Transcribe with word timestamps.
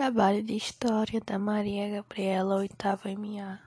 Trabalho 0.00 0.42
de 0.42 0.56
História 0.56 1.20
da 1.20 1.38
Maria 1.38 1.86
Gabriela, 1.90 2.56
oitava 2.56 3.10
MA. 3.10 3.60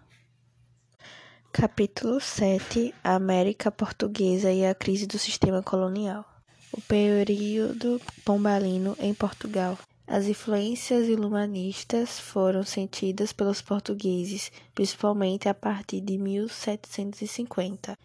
Capítulo 1.52 2.20
7 2.20 2.92
A 3.04 3.14
América 3.14 3.70
Portuguesa 3.70 4.52
e 4.52 4.66
a 4.66 4.74
Crise 4.74 5.06
do 5.06 5.20
Sistema 5.20 5.62
Colonial. 5.62 6.26
O 6.72 6.82
período 6.82 8.02
pombalino 8.26 8.98
em 9.00 9.14
Portugal. 9.14 9.78
As 10.08 10.26
influências 10.26 11.08
iluministas 11.08 12.20
foram 12.20 12.64
sentidas 12.64 13.32
pelos 13.32 13.62
portugueses, 13.62 14.52
principalmente 14.74 15.48
a 15.48 15.54
partir 15.54 16.02
de 16.02 16.18
1750. 16.18 17.96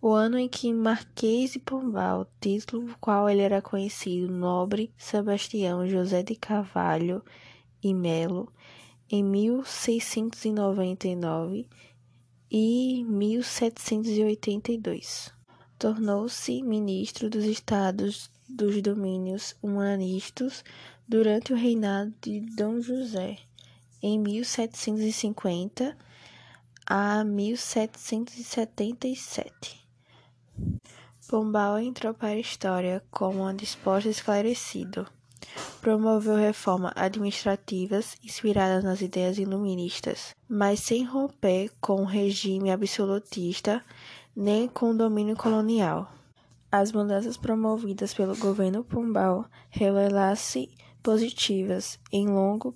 O 0.00 0.12
ano 0.12 0.38
em 0.38 0.48
que 0.48 0.72
Marquês 0.72 1.50
de 1.50 1.58
Pombal, 1.58 2.28
título 2.40 2.94
qual 3.00 3.28
ele 3.28 3.42
era 3.42 3.60
conhecido, 3.60 4.32
nobre 4.32 4.92
Sebastião 4.96 5.84
José 5.88 6.22
de 6.22 6.36
Carvalho 6.36 7.20
e 7.82 7.92
Melo 7.92 8.48
em 9.10 9.24
1699 9.24 11.68
e 12.50 13.04
1782. 13.04 15.30
Tornou-se 15.78 16.62
ministro 16.62 17.28
dos 17.28 17.44
Estados 17.44 18.30
dos 18.48 18.80
Domínios 18.82 19.54
Humanistas 19.62 20.64
durante 21.08 21.52
o 21.52 21.56
reinado 21.56 22.12
de 22.20 22.40
Dom 22.40 22.80
José, 22.80 23.38
em 24.02 24.18
1750 24.18 25.96
a 26.86 27.24
1777. 27.24 29.82
Pombal 31.28 31.78
entrou 31.78 32.12
para 32.12 32.30
a 32.30 32.38
história 32.38 33.00
como 33.10 33.48
um 33.48 33.56
disposto 33.56 34.08
esclarecido. 34.08 35.06
Promoveu 35.82 36.36
reformas 36.36 36.92
administrativas 36.94 38.16
inspiradas 38.22 38.84
nas 38.84 39.00
ideias 39.00 39.36
iluministas, 39.36 40.32
mas 40.48 40.78
sem 40.78 41.02
romper 41.02 41.72
com 41.80 42.02
o 42.02 42.04
regime 42.04 42.70
absolutista 42.70 43.84
nem 44.34 44.68
com 44.68 44.90
o 44.90 44.96
domínio 44.96 45.36
colonial. 45.36 46.08
As 46.70 46.92
mudanças 46.92 47.36
promovidas 47.36 48.14
pelo 48.14 48.36
governo 48.36 48.84
Pombal 48.84 49.44
revelaram-se 49.70 50.70
positivas 51.02 51.98
em 52.12 52.28
longo, 52.28 52.72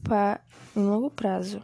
em 0.75 0.81
longo 0.85 1.09
prazo. 1.09 1.63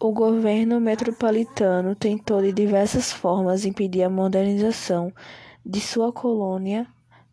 O 0.00 0.12
governo 0.12 0.80
metropolitano 0.80 1.94
tentou 1.94 2.42
de 2.42 2.52
diversas 2.52 3.12
formas 3.12 3.64
impedir 3.64 4.02
a 4.02 4.10
modernização 4.10 5.12
de 5.64 5.80
sua 5.80 6.12
colônia 6.12 6.86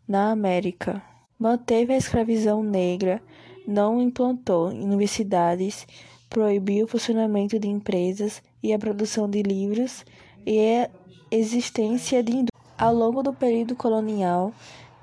na 0.06 0.30
América. 0.30 1.02
Manteve 1.38 1.92
a 1.92 1.96
escravidão 1.96 2.62
negra, 2.62 3.20
não 3.66 4.00
implantou 4.00 4.68
universidades, 4.68 5.86
proibiu 6.30 6.84
o 6.84 6.88
funcionamento 6.88 7.58
de 7.58 7.68
empresas 7.68 8.40
e 8.62 8.72
a 8.72 8.78
produção 8.78 9.28
de 9.28 9.42
livros 9.42 10.04
e 10.46 10.78
a 10.78 10.90
existência 11.30 12.22
de 12.22 12.32
indústrias. 12.32 12.52
Ao 12.78 12.94
longo 12.94 13.22
do 13.22 13.32
período 13.32 13.74
colonial, 13.74 14.52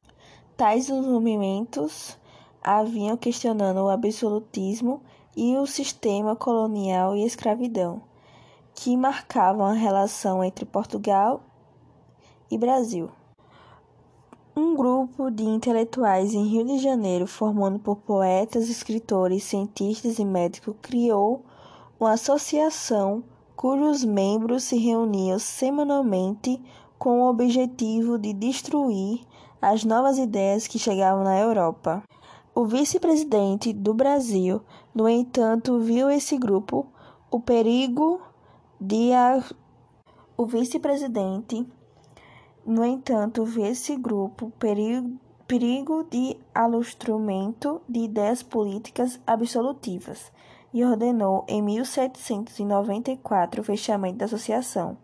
Tais 0.57 0.89
movimentos 0.89 2.17
haviam 2.63 3.15
questionando 3.15 3.85
o 3.85 3.91
absolutismo 3.91 5.03
e 5.37 5.55
o 5.55 5.67
sistema 5.67 6.35
colonial 6.35 7.15
e 7.15 7.27
escravidão, 7.27 8.01
que 8.75 8.97
marcavam 8.97 9.67
a 9.67 9.75
relação 9.75 10.43
entre 10.43 10.65
Portugal 10.65 11.43
e 12.51 12.57
Brasil. 12.57 13.11
Um 14.57 14.75
grupo 14.75 15.31
de 15.31 15.45
intelectuais 15.45 16.33
em 16.33 16.47
Rio 16.47 16.65
de 16.65 16.79
Janeiro, 16.79 17.27
formado 17.27 17.79
por 17.79 17.97
poetas, 17.97 18.71
escritores, 18.71 19.45
cientistas 19.45 20.19
e 20.19 20.25
médicos, 20.25 20.75
criou 20.81 21.45
uma 22.01 22.13
associação 22.13 23.23
cujos 23.55 24.03
membros 24.05 24.65
se 24.65 24.79
reuniam 24.79 25.39
semanalmente 25.39 26.59
com 26.99 27.21
o 27.21 27.29
objetivo 27.29 28.19
de 28.19 28.33
destruir 28.33 29.21
as 29.61 29.85
novas 29.85 30.19
ideias 30.19 30.67
que 30.67 30.79
chegavam 30.79 31.25
na 31.25 31.39
Europa. 31.39 32.03
O 32.55 32.65
vice-presidente 32.65 33.73
do 33.73 33.93
Brasil, 33.93 34.63
no 34.95 35.09
entanto, 35.09 35.79
viu 35.79 36.11
esse 36.11 36.39
grupo 36.39 36.87
o 37.31 37.41
perigo 37.41 38.21
de 38.81 39.13
a... 39.13 39.43
o 40.37 40.47
vice-presidente, 40.47 41.67
no 42.65 42.85
entanto, 42.85 43.45
viu 43.45 43.67
esse 43.67 43.97
grupo 43.97 44.51
perigo 44.59 45.19
perigo 45.47 46.03
de 46.11 46.37
alustramento 46.53 47.81
de 47.89 48.01
ideias 48.01 48.43
políticas 48.43 49.21
absolutivas 49.25 50.33
e 50.75 50.85
ordenou 50.85 51.45
em 51.47 51.63
1794 51.63 53.61
o 53.61 53.65
fechamento 53.65 54.19
da 54.19 54.25
associação. 54.25 54.97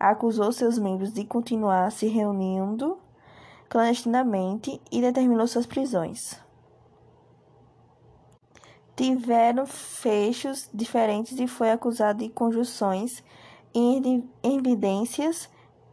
Acusou 0.00 0.50
seus 0.50 0.78
membros 0.78 1.12
de 1.12 1.24
continuar 1.24 1.92
se 1.92 2.08
reunindo 2.08 2.98
clandestinamente 3.68 4.80
e 4.90 5.00
determinou 5.00 5.46
suas 5.46 5.66
prisões. 5.66 6.40
Tiveram 8.96 9.66
fechos 9.66 10.68
diferentes 10.74 11.38
e 11.38 11.46
foi 11.46 11.70
acusado 11.70 12.18
de 12.18 12.28
conjunções 12.30 13.22
em 13.72 14.28
evidências 14.42 15.48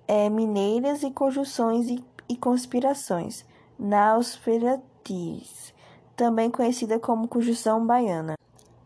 é, 0.08 0.30
mineiras 0.30 1.04
e 1.04 1.12
conjunções 1.12 1.90
e, 1.90 2.04
e 2.28 2.36
conspirações, 2.36 3.46
Nausperatis, 3.78 5.74
também 6.16 6.50
conhecida 6.50 7.00
como 7.00 7.28
conjunção 7.28 7.86
baiana. 7.86 8.36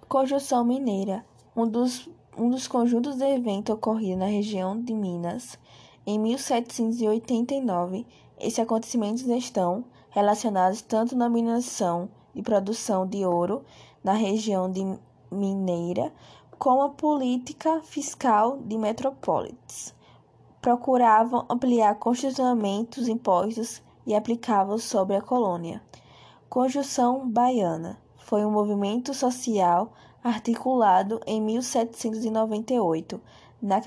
Conjunção 0.09 0.65
mineira, 0.65 1.23
um 1.55 1.65
dos, 1.65 2.09
um 2.37 2.49
dos 2.49 2.67
conjuntos 2.67 3.17
de 3.17 3.25
eventos 3.25 3.75
ocorrido 3.75 4.19
na 4.19 4.25
região 4.25 4.79
de 4.79 4.93
Minas 4.93 5.59
em 6.05 6.17
1789. 6.17 8.05
Esses 8.39 8.59
acontecimentos 8.59 9.23
estão 9.23 9.83
relacionados 10.09 10.81
tanto 10.81 11.15
na 11.15 11.29
mineração 11.29 12.09
e 12.33 12.41
produção 12.41 13.05
de 13.05 13.25
ouro 13.25 13.63
na 14.03 14.13
região 14.13 14.71
de 14.71 14.97
mineira, 15.29 16.11
como 16.57 16.81
a 16.81 16.89
política 16.89 17.81
fiscal 17.83 18.57
de 18.59 18.77
metrópoles. 18.77 19.93
Procuravam 20.61 21.45
ampliar 21.49 21.95
constitucionalmente 21.95 22.99
os 22.99 23.07
impostos 23.07 23.81
e 24.05 24.15
aplicá-los 24.15 24.83
sobre 24.83 25.15
a 25.15 25.21
colônia. 25.21 25.81
Conjunção 26.49 27.29
Baiana 27.29 27.99
foi 28.17 28.45
um 28.45 28.51
movimento 28.51 29.13
social 29.13 29.93
articulado 30.23 31.19
em 31.25 31.41
1798 31.41 33.21
na 33.61 33.81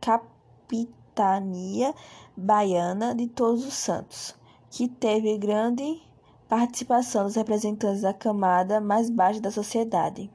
capitania 0.00 1.94
baiana 2.36 3.14
de 3.14 3.26
Todos 3.26 3.66
os 3.66 3.74
Santos, 3.74 4.34
que 4.70 4.88
teve 4.88 5.36
grande 5.38 6.00
participação 6.48 7.24
dos 7.24 7.36
representantes 7.36 8.02
da 8.02 8.12
camada 8.12 8.80
mais 8.80 9.08
baixa 9.10 9.40
da 9.40 9.50
sociedade. 9.50 10.30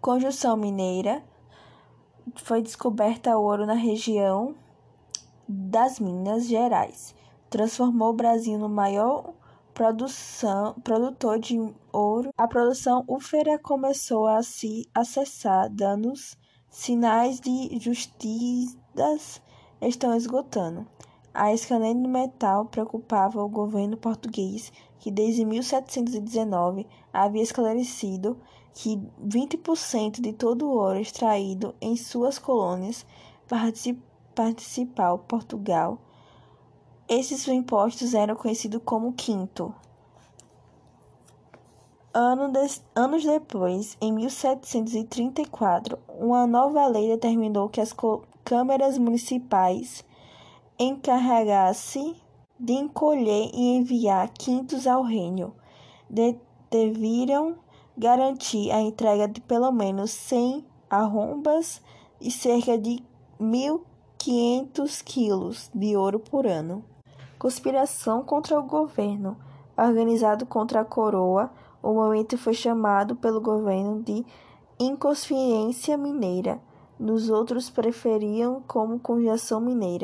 Conjunção 0.00 0.56
mineira 0.56 1.22
foi 2.36 2.62
descoberta 2.62 3.36
ouro 3.36 3.66
na 3.66 3.74
região 3.74 4.54
das 5.48 6.00
Minas 6.00 6.46
Gerais. 6.46 7.14
Transformou 7.50 8.10
o 8.10 8.14
Brasil 8.14 8.58
no 8.58 8.68
maior 8.68 9.34
produção, 9.74 10.74
produtor 10.84 11.40
de 11.40 11.58
ouro. 11.92 12.30
A 12.38 12.46
produção 12.46 13.04
úfera 13.08 13.58
começou 13.58 14.28
a 14.28 14.42
se 14.42 14.88
acessar, 14.94 15.68
dando 15.68 16.12
sinais 16.70 17.40
de 17.40 17.76
justiças 17.80 19.42
estão 19.80 20.14
esgotando. 20.16 20.86
A 21.34 21.52
escaneio 21.52 22.00
de 22.00 22.08
metal 22.08 22.66
preocupava 22.66 23.42
o 23.42 23.48
governo 23.48 23.96
português, 23.96 24.72
que 25.00 25.10
desde 25.10 25.44
1719 25.44 26.86
havia 27.12 27.42
esclarecido 27.42 28.38
que 28.72 28.96
20% 29.20 30.20
de 30.20 30.32
todo 30.32 30.66
o 30.66 30.78
ouro 30.78 31.00
extraído 31.00 31.74
em 31.80 31.96
suas 31.96 32.38
colônias 32.38 33.04
participal 34.34 35.18
Portugal. 35.18 35.98
Esses 37.06 37.46
impostos 37.46 38.14
eram 38.14 38.34
conhecidos 38.34 38.80
como 38.82 39.12
quinto. 39.12 39.74
anos 42.94 43.24
depois, 43.24 43.98
em 44.00 44.10
1734, 44.10 45.98
uma 46.08 46.46
nova 46.46 46.86
lei 46.86 47.08
determinou 47.08 47.68
que 47.68 47.82
as 47.82 47.94
câmaras 48.42 48.96
municipais 48.96 50.02
encarregassem 50.78 52.16
de 52.58 52.72
encolher 52.72 53.50
e 53.52 53.76
enviar 53.76 54.26
quintos 54.30 54.86
ao 54.86 55.02
reino. 55.02 55.54
De 56.08 56.38
deviam 56.70 57.56
garantir 57.98 58.70
a 58.70 58.80
entrega 58.80 59.28
de 59.28 59.42
pelo 59.42 59.70
menos 59.70 60.10
100 60.10 60.64
arrombas 60.88 61.82
e 62.18 62.30
cerca 62.30 62.78
de 62.78 63.02
1.500 63.38 65.02
quilos 65.04 65.70
de 65.74 65.94
ouro 65.96 66.18
por 66.18 66.46
ano. 66.46 66.93
Conspiração 67.38 68.22
contra 68.22 68.58
o 68.58 68.62
governo. 68.62 69.36
Organizado 69.76 70.46
contra 70.46 70.80
a 70.80 70.84
coroa, 70.84 71.50
o 71.82 71.92
momento 71.92 72.38
foi 72.38 72.54
chamado 72.54 73.14
pelo 73.16 73.40
governo 73.40 74.02
de 74.02 74.24
inconsciência 74.78 75.96
mineira. 75.96 76.60
Nos 76.98 77.28
outros 77.28 77.68
preferiam 77.68 78.62
como 78.66 78.98
conjunção 78.98 79.60
mineira. 79.60 80.02